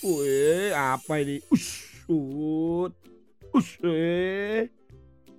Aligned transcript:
Wih, 0.00 0.72
apa 0.72 1.20
ini? 1.20 1.44
Usut. 1.52 2.96
Us, 3.52 3.68
eh. 3.84 4.72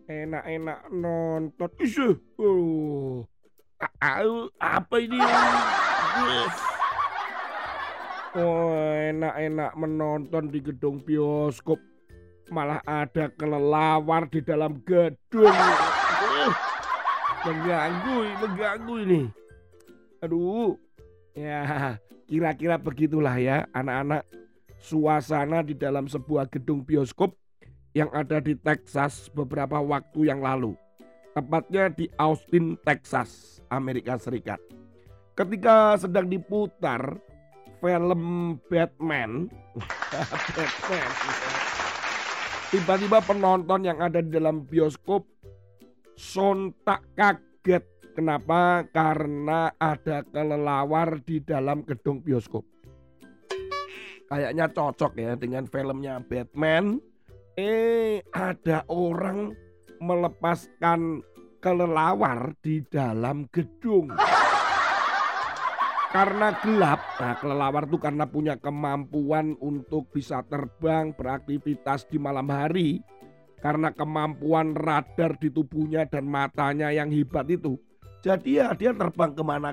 Enak-enak 0.06 0.86
nonton. 0.94 1.70
Us, 1.82 1.98
uh. 2.38 3.26
apa 4.62 4.96
ini? 5.02 5.18
Oh, 8.38 8.86
enak-enak 8.86 9.72
menonton 9.74 10.54
di 10.54 10.62
gedung 10.62 11.02
bioskop. 11.02 11.82
Malah 12.54 12.86
ada 12.86 13.34
kelelawar 13.34 14.30
di 14.30 14.46
dalam 14.46 14.78
gedung. 14.86 15.50
Uh, 15.50 16.54
mengganggu, 17.50 18.18
mengganggu 18.46 18.96
ini. 19.10 19.22
Aduh. 20.22 20.78
Ya, 21.34 21.98
kira-kira 22.30 22.78
begitulah 22.78 23.42
ya 23.42 23.66
anak-anak 23.74 24.22
suasana 24.82 25.62
di 25.62 25.78
dalam 25.78 26.10
sebuah 26.10 26.50
gedung 26.50 26.82
bioskop 26.82 27.38
yang 27.94 28.10
ada 28.12 28.42
di 28.42 28.58
Texas 28.58 29.30
beberapa 29.30 29.78
waktu 29.78 30.34
yang 30.34 30.42
lalu. 30.42 30.74
Tepatnya 31.32 31.88
di 31.94 32.10
Austin, 32.20 32.76
Texas, 32.84 33.62
Amerika 33.72 34.20
Serikat. 34.20 34.60
Ketika 35.38 35.96
sedang 35.96 36.28
diputar 36.28 37.16
film 37.80 38.58
Batman, 38.68 39.48
Batman 40.58 41.10
tiba-tiba 42.74 43.20
penonton 43.24 43.88
yang 43.88 44.00
ada 44.04 44.20
di 44.20 44.32
dalam 44.34 44.68
bioskop 44.68 45.24
sontak 46.20 47.06
kaget. 47.16 47.88
Kenapa? 48.12 48.84
Karena 48.92 49.72
ada 49.80 50.28
kelelawar 50.28 51.24
di 51.24 51.40
dalam 51.40 51.88
gedung 51.88 52.20
bioskop 52.20 52.71
kayaknya 54.32 54.72
cocok 54.72 55.12
ya 55.20 55.36
dengan 55.36 55.68
filmnya 55.68 56.24
Batman. 56.24 57.04
Eh, 57.60 58.24
ada 58.32 58.88
orang 58.88 59.52
melepaskan 60.00 61.20
kelelawar 61.60 62.56
di 62.64 62.80
dalam 62.88 63.44
gedung. 63.52 64.08
Karena 66.12 66.52
gelap, 66.60 67.00
nah 67.24 67.40
kelelawar 67.40 67.88
itu 67.88 67.96
karena 67.96 68.28
punya 68.28 68.60
kemampuan 68.60 69.56
untuk 69.64 70.12
bisa 70.12 70.44
terbang, 70.44 71.16
beraktivitas 71.16 72.04
di 72.08 72.20
malam 72.20 72.48
hari. 72.52 73.00
Karena 73.64 73.94
kemampuan 73.94 74.76
radar 74.76 75.38
di 75.40 75.54
tubuhnya 75.54 76.08
dan 76.10 76.28
matanya 76.28 76.92
yang 76.92 77.14
hebat 77.14 77.48
itu. 77.48 77.80
Jadi 78.26 78.60
ya 78.60 78.74
dia 78.76 78.92
terbang 78.92 79.32
ke 79.32 79.44
mana 79.46 79.72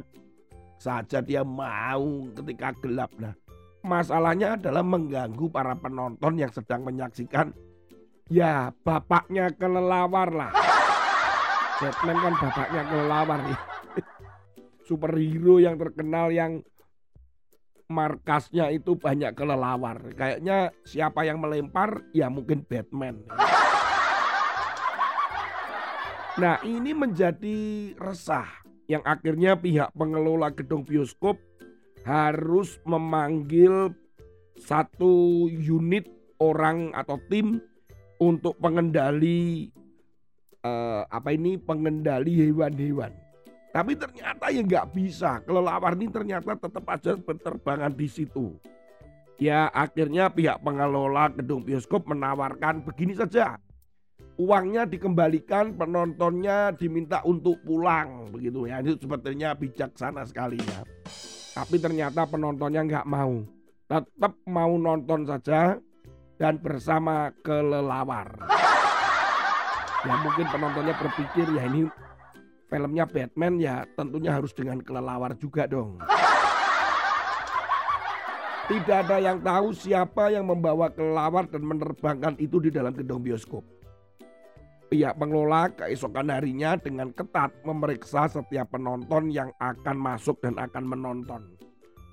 saja 0.78 1.24
dia 1.24 1.42
mau 1.42 2.28
ketika 2.36 2.70
gelap. 2.84 3.10
Nah 3.18 3.34
Masalahnya 3.86 4.58
adalah 4.58 4.82
mengganggu 4.82 5.46
para 5.50 5.74
penonton 5.78 6.34
yang 6.34 6.50
sedang 6.50 6.82
menyaksikan. 6.82 7.54
Ya, 8.28 8.74
bapaknya 8.84 9.48
kelelawar 9.54 10.28
lah. 10.34 10.52
Batman 11.78 12.18
kan 12.18 12.34
bapaknya 12.42 12.82
kelelawar 12.90 13.38
nih. 13.46 13.60
Superhero 14.88 15.62
yang 15.62 15.78
terkenal 15.78 16.28
yang 16.34 16.60
markasnya 17.88 18.68
itu 18.68 18.98
banyak 18.98 19.32
kelelawar. 19.32 20.12
Kayaknya 20.12 20.74
siapa 20.84 21.24
yang 21.24 21.40
melempar 21.40 22.04
ya 22.12 22.28
mungkin 22.28 22.66
Batman. 22.68 23.24
Nah 26.38 26.62
ini 26.62 26.94
menjadi 26.94 27.58
resah 27.98 28.46
yang 28.86 29.02
akhirnya 29.02 29.58
pihak 29.58 29.90
pengelola 29.96 30.54
gedung 30.54 30.86
bioskop 30.86 31.34
harus 32.08 32.80
memanggil 32.88 33.92
satu 34.56 35.44
unit 35.52 36.08
orang 36.40 36.96
atau 36.96 37.20
tim 37.28 37.60
untuk 38.16 38.56
pengendali 38.56 39.68
uh, 40.64 41.04
apa 41.12 41.36
ini 41.36 41.60
pengendali 41.60 42.48
hewan-hewan. 42.48 43.12
Tapi 43.68 43.92
ternyata 43.94 44.48
ya 44.48 44.64
nggak 44.64 44.96
bisa. 44.96 45.44
Kelelawar 45.44 45.92
ini 46.00 46.08
ternyata 46.08 46.56
tetap 46.56 46.84
aja 46.88 47.12
berterbangan 47.20 47.92
di 47.92 48.08
situ. 48.08 48.56
Ya 49.38 49.68
akhirnya 49.70 50.32
pihak 50.32 50.64
pengelola 50.64 51.30
gedung 51.30 51.62
bioskop 51.62 52.08
menawarkan 52.08 52.82
begini 52.88 53.14
saja. 53.14 53.60
Uangnya 54.38 54.86
dikembalikan, 54.86 55.74
penontonnya 55.74 56.70
diminta 56.74 57.22
untuk 57.26 57.58
pulang 57.62 58.32
begitu 58.32 58.66
ya. 58.66 58.80
Itu 58.82 58.98
sepertinya 58.98 59.54
bijaksana 59.54 60.26
sekali 60.26 60.58
ya. 60.58 60.82
Tapi 61.58 61.74
ternyata 61.82 62.22
penontonnya 62.22 62.86
nggak 62.86 63.06
mau. 63.10 63.42
Tetap 63.90 64.32
mau 64.46 64.78
nonton 64.78 65.26
saja 65.26 65.74
dan 66.38 66.54
bersama 66.62 67.34
kelelawar. 67.42 68.30
Ya 70.06 70.14
mungkin 70.22 70.46
penontonnya 70.54 70.94
berpikir 70.94 71.50
ya 71.58 71.66
ini 71.66 71.90
filmnya 72.70 73.10
Batman 73.10 73.58
ya 73.58 73.82
tentunya 73.98 74.38
harus 74.38 74.54
dengan 74.54 74.78
kelelawar 74.78 75.34
juga 75.34 75.66
dong. 75.66 75.98
Tidak 78.70 78.98
ada 79.02 79.18
yang 79.18 79.42
tahu 79.42 79.74
siapa 79.74 80.30
yang 80.30 80.46
membawa 80.46 80.94
kelelawar 80.94 81.50
dan 81.50 81.66
menerbangkan 81.66 82.38
itu 82.38 82.62
di 82.62 82.70
dalam 82.70 82.94
gedung 82.94 83.18
bioskop. 83.18 83.66
Pihak 84.88 85.20
pengelola 85.20 85.68
keesokan 85.68 86.32
harinya 86.32 86.72
dengan 86.80 87.12
ketat 87.12 87.52
memeriksa 87.60 88.24
setiap 88.24 88.72
penonton 88.72 89.28
yang 89.28 89.52
akan 89.60 89.96
masuk 90.00 90.40
dan 90.40 90.56
akan 90.56 90.84
menonton. 90.88 91.44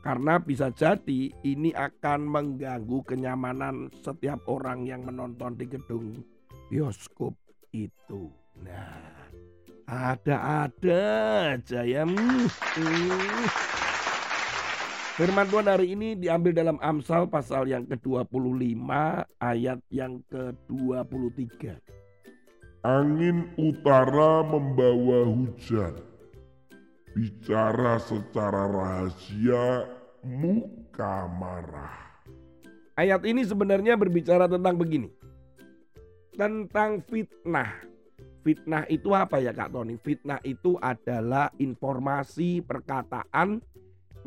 Karena 0.03 0.35
bisa 0.37 0.67
jadi 0.75 1.31
ini 1.47 1.71
akan 1.71 2.27
mengganggu 2.27 2.99
kenyamanan 3.07 3.87
setiap 4.03 4.43
orang 4.51 4.83
yang 4.83 5.07
menonton 5.07 5.55
di 5.55 5.71
gedung 5.71 6.19
bioskop 6.67 7.31
itu. 7.71 8.27
Nah, 8.59 9.31
ada-ada 9.87 11.01
aja 11.55 11.81
ya. 11.87 12.03
Hmm. 12.03 12.45
Firman 15.15 15.47
Tuhan 15.47 15.67
hari 15.71 15.95
ini 15.95 16.19
diambil 16.19 16.51
dalam 16.51 16.75
Amsal 16.83 17.31
pasal 17.31 17.71
yang 17.71 17.87
ke-25 17.87 18.83
ayat 19.39 19.79
yang 19.87 20.19
ke-23. 20.27 21.79
Angin 22.85 23.50
utara 23.57 24.46
membawa 24.46 25.25
hujan. 25.25 26.06
Bicara 27.18 27.97
secara 27.97 28.69
rahasia, 28.69 29.90
muka 30.22 31.25
marah. 31.25 32.22
Ayat 32.94 33.25
ini 33.25 33.41
sebenarnya 33.41 33.97
berbicara 33.97 34.46
tentang 34.46 34.78
begini. 34.78 35.09
Tentang 36.38 37.01
fitnah. 37.09 37.73
Fitnah 38.46 38.85
itu 38.85 39.17
apa 39.17 39.41
ya 39.41 39.50
Kak 39.50 39.73
Tony? 39.73 39.97
Fitnah 39.97 40.38
itu 40.46 40.78
adalah 40.78 41.50
informasi 41.57 42.62
perkataan 42.62 43.66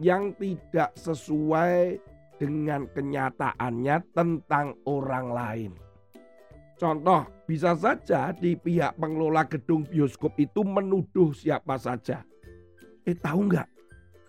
yang 0.02 0.34
tidak 0.34 0.98
sesuai 0.98 2.02
dengan 2.42 2.90
kenyataannya 2.90 4.02
tentang 4.10 4.74
orang 4.82 5.30
lain. 5.30 5.72
Contoh, 6.78 7.26
bisa 7.42 7.74
saja 7.74 8.30
di 8.30 8.54
pihak 8.54 8.94
pengelola 8.94 9.42
gedung 9.50 9.82
bioskop 9.82 10.38
itu 10.38 10.62
menuduh 10.62 11.34
siapa 11.34 11.74
saja. 11.74 12.22
Eh 13.02 13.18
tahu 13.18 13.50
nggak? 13.50 13.66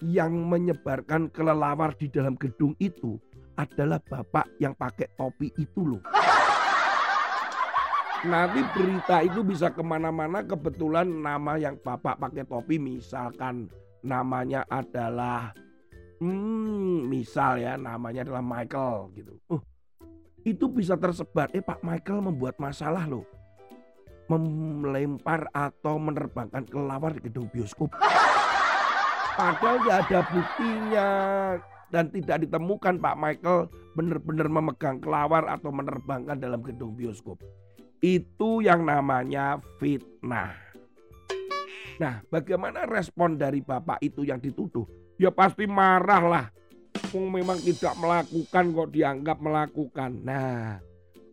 Yang 0.01 0.33
menyebarkan 0.33 1.29
kelelawar 1.29 1.93
di 1.93 2.09
dalam 2.09 2.33
gedung 2.41 2.73
itu 2.81 3.21
adalah 3.53 4.01
bapak 4.01 4.49
yang 4.57 4.73
pakai 4.73 5.13
topi 5.13 5.53
itu 5.61 5.93
loh. 5.93 6.01
Nanti 8.25 8.65
berita 8.73 9.21
itu 9.21 9.45
bisa 9.45 9.69
ke 9.69 9.85
mana-mana 9.85 10.41
kebetulan 10.41 11.05
nama 11.05 11.53
yang 11.55 11.77
bapak 11.77 12.17
pakai 12.17 12.49
topi 12.49 12.81
misalkan 12.81 13.69
namanya 14.01 14.65
adalah 14.73 15.53
hmm, 16.17 17.05
misal 17.07 17.61
ya 17.61 17.77
namanya 17.77 18.25
adalah 18.25 18.43
Michael 18.43 19.13
gitu. 19.15 19.37
Uh, 19.53 19.61
itu 20.47 20.65
bisa 20.71 20.95
tersebar. 20.95 21.51
Eh 21.51 21.63
Pak 21.63 21.83
Michael 21.83 22.23
membuat 22.23 22.55
masalah 22.61 23.03
loh. 23.07 23.25
Melempar 24.29 25.49
atau 25.51 25.97
menerbangkan 25.97 26.61
kelelawar 26.69 27.17
di 27.17 27.21
gedung 27.25 27.49
bioskop. 27.49 27.89
Padahal 29.39 29.81
nggak 29.81 29.99
ada 30.05 30.19
buktinya 30.29 31.09
dan 31.89 32.13
tidak 32.13 32.45
ditemukan 32.45 33.01
Pak 33.01 33.17
Michael 33.17 33.59
benar-benar 33.97 34.47
memegang 34.51 35.01
kelawar 35.01 35.49
atau 35.49 35.73
menerbangkan 35.73 36.37
dalam 36.37 36.61
gedung 36.61 36.93
bioskop. 36.93 37.41
Itu 37.99 38.61
yang 38.61 38.85
namanya 38.85 39.57
fitnah. 39.81 40.53
Nah, 41.99 42.23
bagaimana 42.31 42.87
respon 42.87 43.35
dari 43.35 43.59
bapak 43.59 43.99
itu 43.99 44.23
yang 44.23 44.39
dituduh? 44.39 44.87
Ya 45.19 45.35
pasti 45.35 45.67
marah 45.67 46.23
lah 46.23 46.45
memang 47.17 47.57
tidak 47.57 47.97
melakukan 47.97 48.65
kok 48.69 48.89
dianggap 48.93 49.37
melakukan. 49.41 50.11
Nah, 50.21 50.77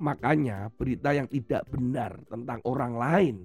makanya 0.01 0.73
berita 0.73 1.13
yang 1.13 1.29
tidak 1.29 1.69
benar 1.69 2.17
tentang 2.25 2.65
orang 2.65 2.95
lain 2.97 3.37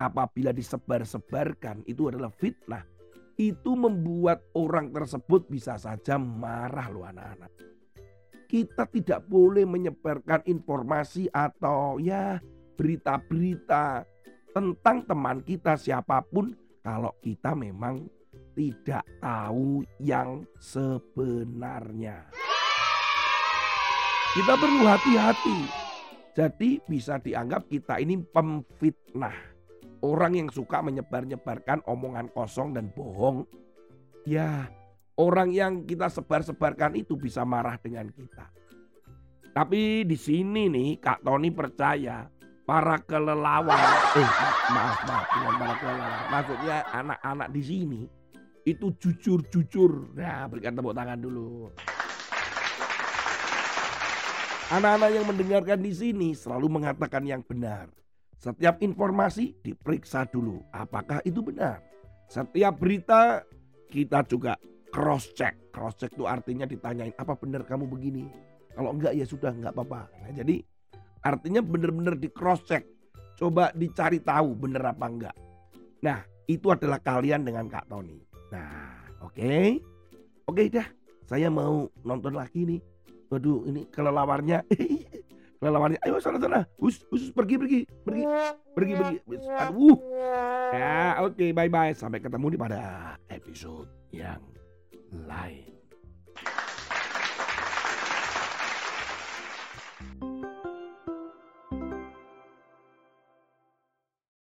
apabila 0.00 0.54
disebar-sebarkan 0.56 1.84
itu 1.84 2.08
adalah 2.08 2.32
fitnah. 2.32 2.86
Itu 3.38 3.78
membuat 3.78 4.42
orang 4.56 4.90
tersebut 4.90 5.46
bisa 5.46 5.76
saja 5.78 6.16
marah 6.18 6.88
loh 6.90 7.06
anak-anak. 7.06 7.52
kita 8.48 8.88
tidak 8.88 9.28
boleh 9.28 9.68
menyebarkan 9.68 10.40
informasi 10.48 11.28
atau 11.28 12.00
ya 12.00 12.40
berita-berita 12.80 14.08
tentang 14.56 15.04
teman 15.04 15.44
kita 15.44 15.76
siapa 15.76 16.24
pun 16.24 16.56
kalau 16.80 17.12
kita 17.20 17.52
memang 17.52 18.08
tidak 18.58 19.06
tahu 19.22 19.86
yang 20.02 20.42
sebenarnya. 20.58 22.26
Kita 24.34 24.54
perlu 24.58 24.82
hati-hati. 24.82 25.58
Jadi 26.34 26.82
bisa 26.82 27.22
dianggap 27.22 27.70
kita 27.70 28.02
ini 28.02 28.18
pemfitnah. 28.18 29.34
Orang 30.02 30.34
yang 30.34 30.50
suka 30.50 30.82
menyebar-nyebarkan 30.82 31.86
omongan 31.86 32.34
kosong 32.34 32.74
dan 32.74 32.90
bohong. 32.90 33.46
Ya 34.26 34.66
orang 35.14 35.54
yang 35.54 35.86
kita 35.86 36.10
sebar-sebarkan 36.10 36.98
itu 36.98 37.14
bisa 37.14 37.46
marah 37.46 37.78
dengan 37.78 38.10
kita. 38.10 38.50
Tapi 39.54 40.02
di 40.02 40.18
sini 40.18 40.66
nih 40.70 40.98
Kak 41.02 41.22
Tony 41.26 41.50
percaya 41.50 42.30
para 42.62 43.00
kelelawar, 43.02 44.12
eh 44.14 44.30
maaf 44.70 44.98
maaf 45.08 45.26
bukan 45.34 45.54
para 45.56 45.74
kelelawar, 45.80 46.22
maksudnya 46.30 46.76
anak-anak 46.94 47.48
di 47.50 47.62
sini 47.64 48.00
itu 48.74 48.92
jujur-jujur. 48.98 50.16
Nah, 50.18 50.48
berikan 50.50 50.76
tepuk 50.76 50.92
tangan 50.92 51.18
dulu. 51.20 51.72
Anak-anak 54.68 55.10
yang 55.16 55.24
mendengarkan 55.24 55.80
di 55.80 55.92
sini 55.96 56.28
selalu 56.36 56.68
mengatakan 56.68 57.24
yang 57.24 57.40
benar. 57.40 57.88
Setiap 58.36 58.84
informasi 58.84 59.56
diperiksa 59.64 60.28
dulu 60.28 60.60
apakah 60.70 61.24
itu 61.24 61.40
benar. 61.40 61.80
Setiap 62.28 62.76
berita 62.76 63.42
kita 63.88 64.22
juga 64.28 64.60
cross 64.92 65.32
check. 65.32 65.72
Cross 65.72 66.04
check 66.04 66.12
itu 66.12 66.28
artinya 66.28 66.68
ditanyain 66.68 67.16
apa 67.16 67.32
benar 67.34 67.64
kamu 67.64 67.88
begini. 67.88 68.28
Kalau 68.76 68.92
enggak 68.92 69.16
ya 69.16 69.24
sudah 69.24 69.50
enggak 69.50 69.72
apa-apa. 69.72 70.06
Nah, 70.22 70.32
jadi 70.36 70.62
Artinya 71.22 71.60
benar-benar 71.62 72.14
di 72.18 72.30
cross 72.30 72.62
check. 72.66 72.86
Coba 73.38 73.70
dicari 73.74 74.18
tahu 74.22 74.54
benar 74.54 74.94
apa 74.94 75.06
enggak. 75.06 75.36
Nah, 76.02 76.22
itu 76.46 76.70
adalah 76.70 76.98
kalian 77.02 77.46
dengan 77.46 77.66
Kak 77.70 77.86
Tony. 77.90 78.18
Oke. 79.38 79.46
Okay. 79.46 79.70
Oke 80.50 80.64
okay, 80.64 80.66
dah, 80.66 80.88
saya 81.30 81.46
mau 81.46 81.86
nonton 82.02 82.34
lagi 82.34 82.66
nih. 82.66 82.80
Waduh, 83.30 83.70
ini 83.70 83.86
kelelawarnya. 83.86 84.66
kelelawarnya. 85.62 86.02
Ayo 86.02 86.18
sana 86.18 86.42
sana. 86.42 86.66
Us, 86.82 87.06
us 87.14 87.30
pergi 87.30 87.54
pergi 87.54 87.80
pergi 88.02 88.26
pergi 88.74 88.92
pergi. 88.98 89.16
Aduh. 89.46 89.94
Ya, 90.74 91.22
oke, 91.22 91.38
okay, 91.38 91.50
bye 91.54 91.70
bye. 91.70 91.94
Sampai 91.94 92.18
ketemu 92.18 92.56
di 92.56 92.58
pada 92.58 93.14
episode 93.30 93.86
yang 94.10 94.42
lain. 95.14 95.77